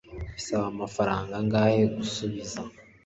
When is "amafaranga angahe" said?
0.73-1.81